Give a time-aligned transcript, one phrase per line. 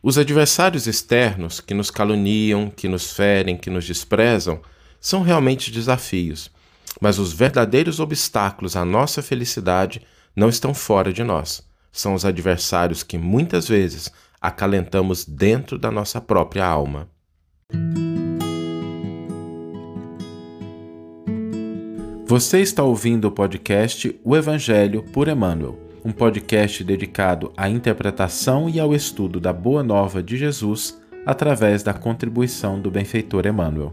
[0.00, 4.60] Os adversários externos que nos caluniam, que nos ferem, que nos desprezam,
[5.00, 6.50] são realmente desafios,
[7.00, 10.00] mas os verdadeiros obstáculos à nossa felicidade
[10.36, 11.66] não estão fora de nós.
[11.90, 14.08] São os adversários que muitas vezes
[14.40, 17.08] acalentamos dentro da nossa própria alma.
[22.24, 28.80] Você está ouvindo o podcast O Evangelho por Emmanuel um podcast dedicado à interpretação e
[28.80, 33.92] ao estudo da Boa Nova de Jesus através da contribuição do benfeitor Emmanuel.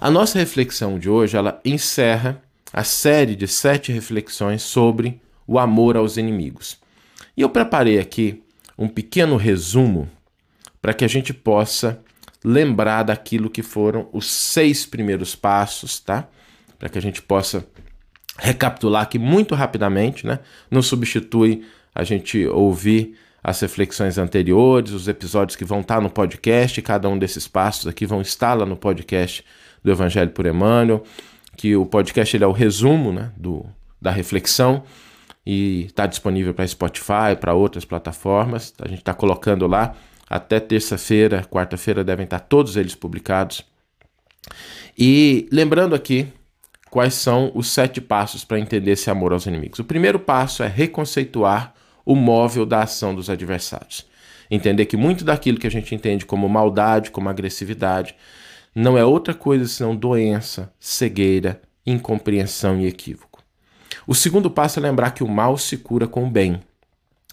[0.00, 2.42] A nossa reflexão de hoje ela encerra
[2.72, 6.76] a série de sete reflexões sobre o amor aos inimigos.
[7.36, 8.42] E eu preparei aqui
[8.76, 10.08] um pequeno resumo
[10.82, 12.02] para que a gente possa
[12.44, 16.28] lembrar daquilo que foram os seis primeiros passos, tá?
[16.78, 17.66] Para que a gente possa
[18.38, 20.40] recapitular aqui muito rapidamente, né?
[20.70, 26.80] Não substitui a gente ouvir as reflexões anteriores, os episódios que vão estar no podcast,
[26.82, 29.44] cada um desses passos aqui vão estar lá no podcast
[29.82, 31.04] do Evangelho por Emmanuel,
[31.56, 33.64] que o podcast ele é o resumo né, do,
[34.02, 34.82] da reflexão
[35.46, 38.74] e está disponível para Spotify, para outras plataformas.
[38.80, 39.94] A gente está colocando lá
[40.28, 43.62] até terça-feira, quarta-feira devem estar todos eles publicados.
[44.98, 46.26] E lembrando aqui
[46.96, 49.78] quais são os sete passos para entender esse amor aos inimigos.
[49.78, 51.74] O primeiro passo é reconceituar
[52.06, 54.06] o móvel da ação dos adversários.
[54.50, 58.16] Entender que muito daquilo que a gente entende como maldade, como agressividade,
[58.74, 63.42] não é outra coisa senão doença, cegueira, incompreensão e equívoco.
[64.06, 66.62] O segundo passo é lembrar que o mal se cura com o bem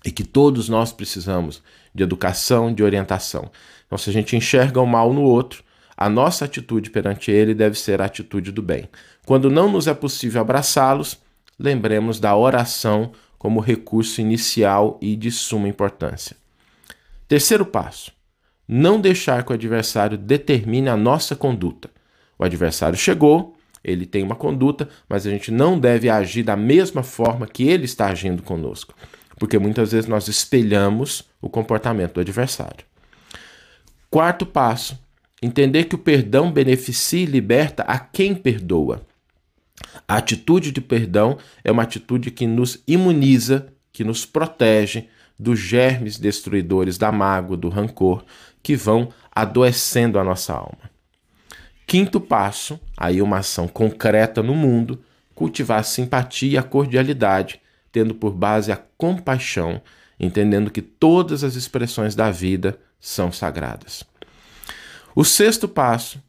[0.03, 1.63] e que todos nós precisamos
[1.95, 3.49] de educação, de orientação.
[3.85, 5.63] Então, se a gente enxerga o mal no outro,
[5.95, 8.89] a nossa atitude perante ele deve ser a atitude do bem.
[9.25, 11.19] Quando não nos é possível abraçá-los,
[11.57, 16.35] lembremos da oração como recurso inicial e de suma importância.
[17.27, 18.11] Terceiro passo:
[18.67, 21.89] não deixar que o adversário determine a nossa conduta.
[22.39, 27.03] O adversário chegou, ele tem uma conduta, mas a gente não deve agir da mesma
[27.03, 28.93] forma que ele está agindo conosco,
[29.37, 32.85] porque muitas vezes nós espelhamos o comportamento do adversário.
[34.09, 34.97] Quarto passo:
[35.43, 39.05] Entender que o perdão beneficia e liberta a quem perdoa.
[40.07, 46.17] A atitude de perdão é uma atitude que nos imuniza, que nos protege dos germes
[46.17, 48.23] destruidores da mágoa, do rancor,
[48.63, 50.89] que vão adoecendo a nossa alma.
[51.85, 55.03] Quinto passo, aí uma ação concreta no mundo,
[55.35, 57.59] cultivar a simpatia e a cordialidade,
[57.91, 59.81] tendo por base a compaixão,
[60.17, 64.05] entendendo que todas as expressões da vida são sagradas.
[65.15, 66.21] O sexto passo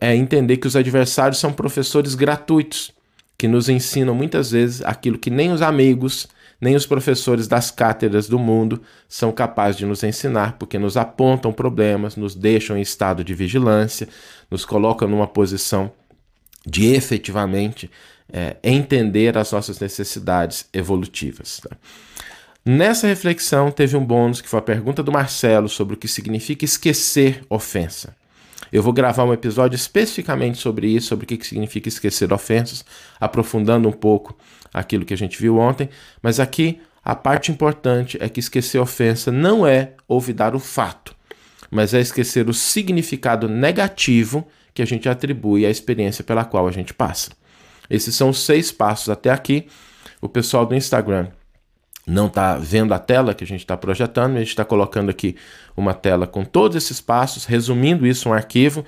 [0.00, 2.92] é entender que os adversários são professores gratuitos,
[3.38, 6.26] que nos ensinam muitas vezes aquilo que nem os amigos,
[6.60, 11.52] nem os professores das cátedras do mundo são capazes de nos ensinar, porque nos apontam
[11.52, 14.08] problemas, nos deixam em estado de vigilância,
[14.50, 15.92] nos colocam numa posição
[16.66, 17.90] de efetivamente
[18.32, 21.60] é, entender as nossas necessidades evolutivas.
[21.60, 21.76] Tá?
[22.68, 26.64] Nessa reflexão, teve um bônus que foi a pergunta do Marcelo sobre o que significa
[26.64, 28.16] esquecer ofensa.
[28.72, 32.84] Eu vou gravar um episódio especificamente sobre isso, sobre o que significa esquecer ofensas,
[33.20, 34.36] aprofundando um pouco
[34.74, 35.88] aquilo que a gente viu ontem,
[36.20, 41.14] mas aqui a parte importante é que esquecer ofensa não é olvidar o fato,
[41.70, 44.44] mas é esquecer o significado negativo
[44.74, 47.30] que a gente atribui à experiência pela qual a gente passa.
[47.88, 49.68] Esses são os seis passos até aqui.
[50.20, 51.28] O pessoal do Instagram
[52.06, 55.36] não está vendo a tela que a gente está projetando, a gente está colocando aqui
[55.76, 58.84] uma tela com todos esses passos, resumindo isso um arquivo,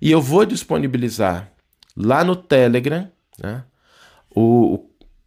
[0.00, 1.50] e eu vou disponibilizar
[1.96, 3.10] lá no Telegram
[3.42, 3.64] né,
[4.34, 4.86] o,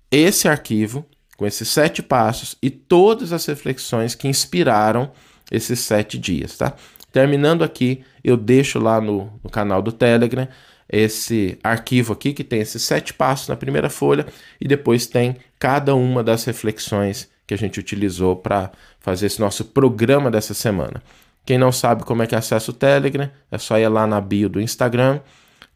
[0.09, 1.05] esse arquivo
[1.35, 5.11] com esses sete passos e todas as reflexões que inspiraram
[5.51, 6.73] esses sete dias, tá?
[7.11, 10.47] Terminando aqui, eu deixo lá no, no canal do Telegram
[10.89, 14.25] esse arquivo aqui que tem esses sete passos na primeira folha
[14.59, 19.65] e depois tem cada uma das reflexões que a gente utilizou para fazer esse nosso
[19.65, 21.01] programa dessa semana.
[21.45, 24.47] Quem não sabe como é que acessa o Telegram, é só ir lá na bio
[24.47, 25.19] do Instagram,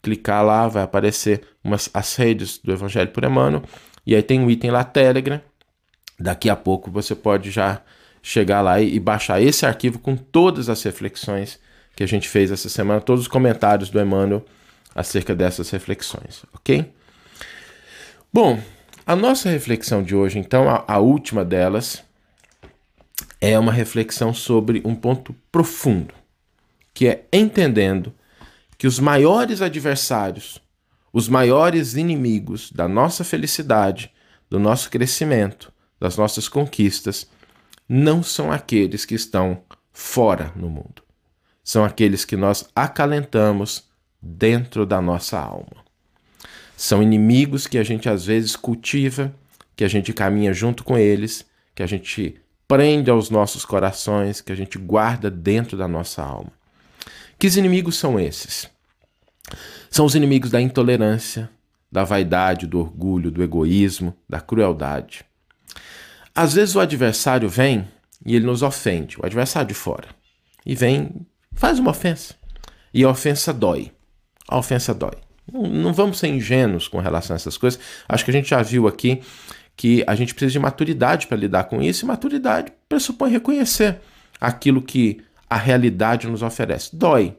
[0.01, 3.63] clicar lá, vai aparecer umas, as redes do Evangelho por Emmanuel,
[4.05, 5.41] e aí tem um item lá Telegram.
[6.19, 7.81] Daqui a pouco você pode já
[8.23, 11.59] chegar lá e, e baixar esse arquivo com todas as reflexões
[11.95, 14.45] que a gente fez essa semana, todos os comentários do Emmanuel
[14.95, 16.91] acerca dessas reflexões, ok?
[18.31, 18.59] Bom,
[19.07, 22.03] a nossa reflexão de hoje, então, a, a última delas,
[23.39, 26.13] é uma reflexão sobre um ponto profundo,
[26.93, 28.13] que é entendendo
[28.77, 30.61] que os maiores adversários,
[31.13, 34.11] os maiores inimigos da nossa felicidade,
[34.49, 37.29] do nosso crescimento, das nossas conquistas
[37.87, 39.61] não são aqueles que estão
[39.93, 41.01] fora no mundo.
[41.63, 43.85] São aqueles que nós acalentamos
[44.21, 45.86] dentro da nossa alma.
[46.77, 49.33] São inimigos que a gente às vezes cultiva,
[49.75, 51.43] que a gente caminha junto com eles,
[51.73, 56.51] que a gente prende aos nossos corações, que a gente guarda dentro da nossa alma.
[57.39, 58.69] Que inimigos são esses?
[59.89, 61.49] São os inimigos da intolerância,
[61.91, 65.25] da vaidade, do orgulho, do egoísmo, da crueldade.
[66.35, 67.87] Às vezes o adversário vem
[68.23, 70.09] e ele nos ofende, o adversário de fora.
[70.63, 72.35] E vem, faz uma ofensa.
[72.93, 73.91] E a ofensa dói.
[74.47, 75.26] A ofensa dói.
[75.51, 77.79] Não, não vamos ser ingênuos com relação a essas coisas.
[78.07, 79.21] Acho que a gente já viu aqui
[79.75, 83.99] que a gente precisa de maturidade para lidar com isso, e maturidade pressupõe reconhecer
[84.41, 86.95] aquilo que a realidade nos oferece.
[86.95, 87.37] Dói.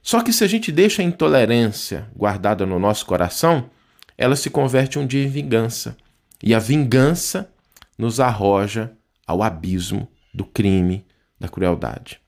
[0.00, 3.68] Só que se a gente deixa a intolerância guardada no nosso coração,
[4.16, 5.96] ela se converte um dia em vingança.
[6.42, 7.50] E a vingança
[7.98, 8.92] nos arroja
[9.26, 11.04] ao abismo do crime,
[11.38, 12.20] da crueldade.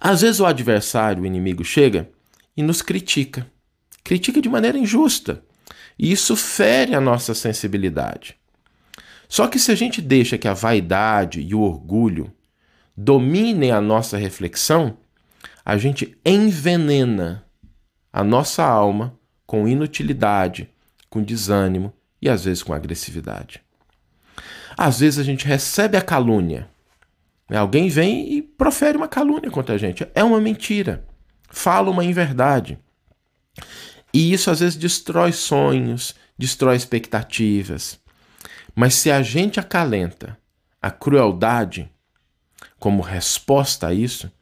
[0.00, 2.10] Às vezes o adversário, o inimigo, chega
[2.56, 3.46] e nos critica.
[4.06, 5.42] Critica de maneira injusta.
[5.98, 8.36] E isso fere a nossa sensibilidade.
[9.28, 12.32] Só que se a gente deixa que a vaidade e o orgulho
[12.96, 14.96] dominem a nossa reflexão,
[15.64, 17.44] a gente envenena
[18.12, 20.70] a nossa alma com inutilidade,
[21.10, 21.92] com desânimo
[22.22, 23.60] e às vezes com agressividade.
[24.78, 26.70] Às vezes a gente recebe a calúnia.
[27.48, 30.06] Alguém vem e profere uma calúnia contra a gente.
[30.14, 31.04] É uma mentira.
[31.50, 32.78] Fala uma inverdade.
[34.16, 38.00] E isso às vezes destrói sonhos, destrói expectativas.
[38.74, 40.38] Mas se a gente acalenta
[40.80, 41.86] a crueldade
[42.78, 44.32] como resposta a isso,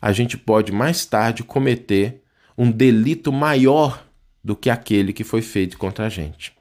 [0.00, 2.22] a gente pode mais tarde cometer
[2.56, 4.02] um delito maior
[4.42, 6.56] do que aquele que foi feito contra a gente.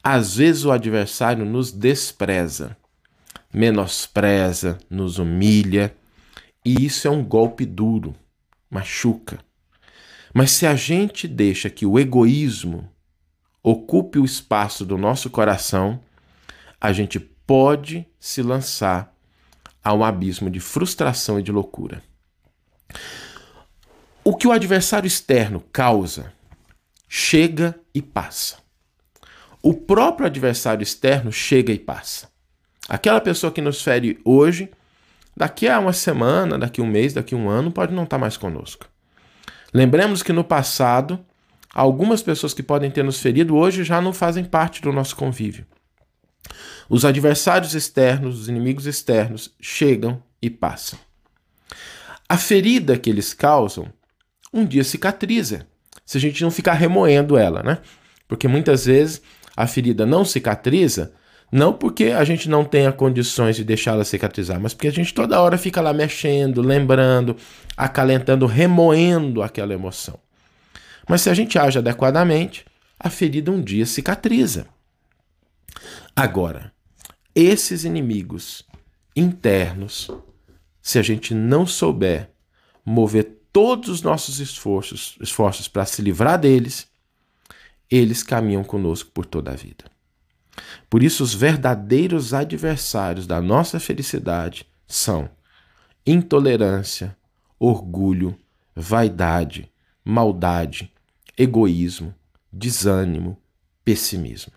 [0.00, 2.76] Às vezes o adversário nos despreza,
[3.52, 5.92] menospreza, nos humilha,
[6.64, 8.14] e isso é um golpe duro,
[8.70, 9.40] machuca.
[10.38, 12.88] Mas se a gente deixa que o egoísmo
[13.60, 16.00] ocupe o espaço do nosso coração,
[16.80, 19.12] a gente pode se lançar
[19.82, 22.04] a um abismo de frustração e de loucura.
[24.22, 26.32] O que o adversário externo causa
[27.08, 28.58] chega e passa.
[29.60, 32.28] O próprio adversário externo chega e passa.
[32.88, 34.70] Aquela pessoa que nos fere hoje,
[35.36, 38.18] daqui a uma semana, daqui a um mês, daqui a um ano, pode não estar
[38.18, 38.86] mais conosco.
[39.72, 41.20] Lembremos que no passado,
[41.72, 45.66] algumas pessoas que podem ter nos ferido hoje já não fazem parte do nosso convívio.
[46.88, 50.98] Os adversários externos, os inimigos externos, chegam e passam.
[52.28, 53.92] A ferida que eles causam,
[54.52, 55.66] um dia cicatriza,
[56.04, 57.78] se a gente não ficar remoendo ela, né?
[58.26, 59.20] Porque muitas vezes
[59.56, 61.12] a ferida não cicatriza
[61.50, 65.40] não porque a gente não tenha condições de deixá-la cicatrizar, mas porque a gente toda
[65.40, 67.36] hora fica lá mexendo, lembrando,
[67.76, 70.18] acalentando, remoendo aquela emoção.
[71.08, 72.66] Mas se a gente age adequadamente,
[72.98, 74.66] a ferida um dia cicatriza.
[76.14, 76.72] Agora,
[77.34, 78.64] esses inimigos
[79.16, 80.10] internos,
[80.82, 82.30] se a gente não souber
[82.84, 86.88] mover todos os nossos esforços, esforços para se livrar deles,
[87.90, 89.84] eles caminham conosco por toda a vida.
[90.88, 95.28] Por isso, os verdadeiros adversários da nossa felicidade são
[96.06, 97.16] intolerância,
[97.58, 98.36] orgulho,
[98.74, 99.70] vaidade,
[100.04, 100.92] maldade,
[101.36, 102.14] egoísmo,
[102.52, 103.36] desânimo,
[103.84, 104.52] pessimismo.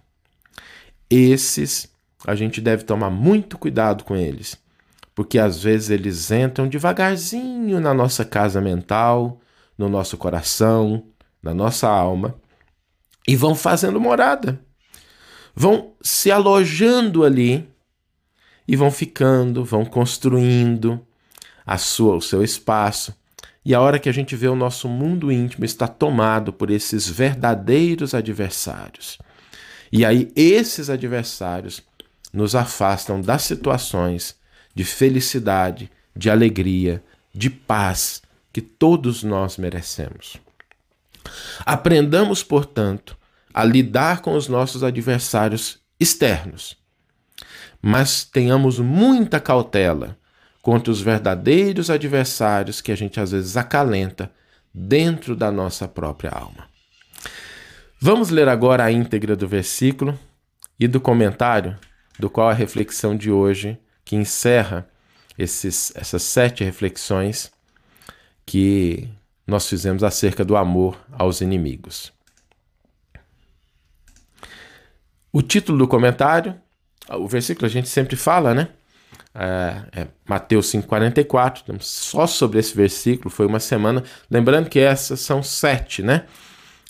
[1.10, 1.92] Esses
[2.26, 4.58] a gente deve tomar muito cuidado com eles,
[5.14, 9.42] porque às vezes eles entram devagarzinho na nossa casa mental,
[9.78, 11.04] no nosso coração,
[11.42, 12.36] na nossa alma
[13.28, 14.60] e vão fazendo morada
[15.56, 17.68] vão se alojando ali
[18.68, 21.00] e vão ficando, vão construindo
[21.66, 23.14] a sua, o seu espaço.
[23.64, 27.08] E a hora que a gente vê o nosso mundo íntimo está tomado por esses
[27.08, 29.20] verdadeiros adversários.
[29.92, 31.84] E aí esses adversários
[32.34, 34.36] nos afastam das situações
[34.74, 37.04] de felicidade, de alegria,
[37.34, 40.38] de paz que todos nós merecemos.
[41.66, 43.18] Aprendamos, portanto,
[43.54, 46.78] a lidar com os nossos adversários externos.
[47.82, 50.18] Mas tenhamos muita cautela
[50.62, 54.32] contra os verdadeiros adversários que a gente às vezes acalenta
[54.74, 56.70] dentro da nossa própria alma.
[58.00, 60.18] Vamos ler agora a íntegra do versículo
[60.80, 61.78] e do comentário,
[62.18, 64.88] do qual a reflexão de hoje, que encerra
[65.38, 67.52] esses, essas sete reflexões
[68.46, 69.08] que
[69.46, 72.12] nós fizemos acerca do amor aos inimigos.
[75.32, 76.56] O título do comentário
[77.10, 78.70] O versículo a gente sempre fala, né?
[79.34, 84.04] É, é Mateus 5,44, só sobre esse versículo, foi uma semana.
[84.30, 86.26] Lembrando que essas são sete, né?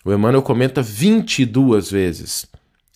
[0.03, 2.47] O Emmanuel comenta 22 vezes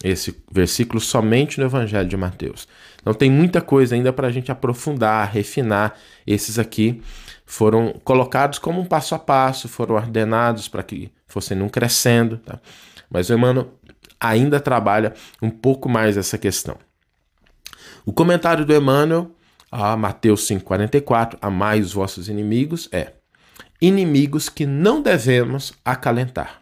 [0.03, 2.67] esse versículo somente no Evangelho de Mateus.
[3.01, 5.95] Então tem muita coisa ainda para a gente aprofundar, refinar.
[6.27, 7.01] Esses aqui
[7.45, 12.37] foram colocados como um passo a passo, foram ordenados para que fossem não crescendo.
[12.37, 12.59] Tá?
[13.09, 13.71] Mas o Emmanuel
[14.27, 16.77] ainda trabalha um pouco mais essa questão.
[18.05, 19.31] O comentário do Emmanuel
[19.77, 23.11] a Mateus 5,44, amai os vossos inimigos, é
[23.81, 26.61] inimigos que não devemos acalentar.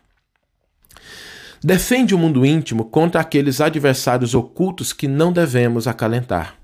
[1.63, 6.55] Defende o mundo íntimo contra aqueles adversários ocultos que não devemos acalentar.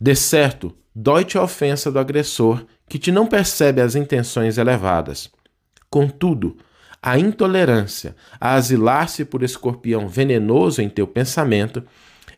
[0.00, 5.30] De certo, dói-te a ofensa do agressor, que te não percebe as intenções elevadas.
[5.88, 6.56] Contudo,
[7.02, 11.82] a intolerância a asilar-se por escorpião venenoso em teu pensamento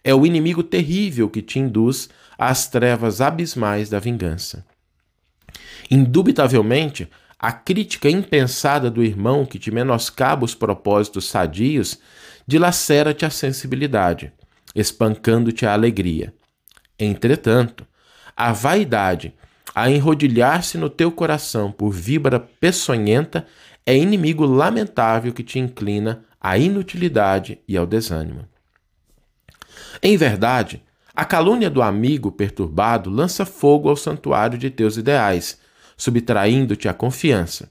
[0.03, 4.65] é o inimigo terrível que te induz às trevas abismais da vingança.
[5.91, 11.99] Indubitavelmente, a crítica impensada do irmão que te menoscaba os propósitos sadios
[12.47, 14.33] dilacera-te a sensibilidade,
[14.75, 16.33] espancando-te a alegria.
[16.99, 17.87] Entretanto,
[18.37, 19.35] a vaidade,
[19.75, 23.47] a enrodilhar-se no teu coração por víbora peçonhenta,
[23.85, 28.47] é inimigo lamentável que te inclina à inutilidade e ao desânimo.
[30.03, 30.83] Em verdade,
[31.15, 35.59] a calúnia do amigo perturbado lança fogo ao santuário de teus ideais,
[35.97, 37.71] subtraindo-te a confiança.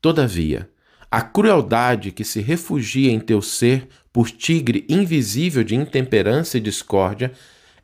[0.00, 0.68] Todavia,
[1.10, 7.32] a crueldade que se refugia em teu ser por tigre invisível de intemperança e discórdia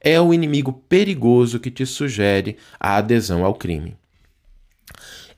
[0.01, 3.97] é o inimigo perigoso que te sugere a adesão ao crime.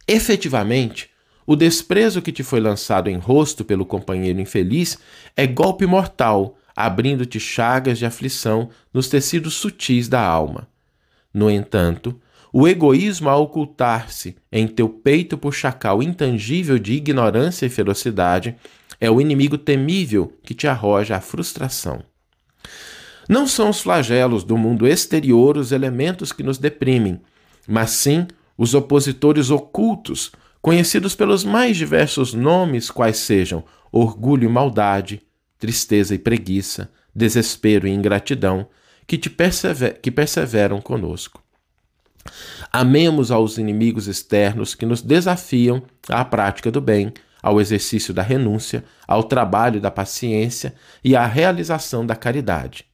[0.06, 1.10] Efetivamente,
[1.46, 4.98] o desprezo que te foi lançado em rosto pelo companheiro infeliz
[5.36, 10.68] é golpe mortal, abrindo-te chagas de aflição nos tecidos sutis da alma.
[11.34, 12.18] No entanto,
[12.52, 18.54] o egoísmo a ocultar-se em teu peito por chacal intangível de ignorância e ferocidade
[19.00, 22.04] é o inimigo temível que te arroja à frustração.
[23.32, 27.18] Não são os flagelos do mundo exterior os elementos que nos deprimem,
[27.66, 28.26] mas sim
[28.58, 35.22] os opositores ocultos, conhecidos pelos mais diversos nomes, quais sejam orgulho e maldade,
[35.58, 38.68] tristeza e preguiça, desespero e ingratidão,
[39.06, 41.42] que, te persever que perseveram conosco.
[42.70, 47.10] Amemos aos inimigos externos que nos desafiam à prática do bem,
[47.42, 52.91] ao exercício da renúncia, ao trabalho da paciência e à realização da caridade.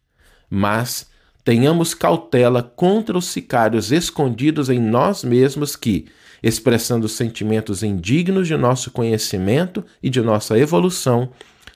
[0.50, 1.09] Mas
[1.45, 6.07] tenhamos cautela contra os sicários escondidos em nós mesmos que,
[6.43, 11.31] expressando sentimentos indignos de nosso conhecimento e de nossa evolução,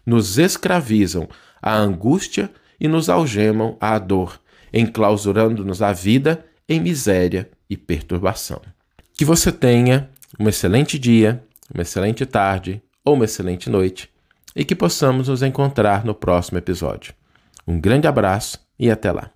[0.05, 1.29] nos escravizam
[1.61, 2.51] à angústia
[2.81, 4.41] e nos algemam à dor,
[4.73, 8.61] enclausurando-nos a vida em miséria e perturbação.
[9.15, 14.11] Que você tenha um excelente dia, uma excelente tarde ou uma excelente noite
[14.55, 17.15] e que possamos nos encontrar no próximo episódio.
[17.67, 19.32] Um grande abraço e até lá.